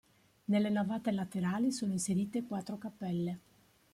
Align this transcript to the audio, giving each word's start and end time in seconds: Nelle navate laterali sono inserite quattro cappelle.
Nelle 0.45 0.69
navate 0.71 1.11
laterali 1.11 1.71
sono 1.71 1.91
inserite 1.91 2.41
quattro 2.43 2.79
cappelle. 2.79 3.39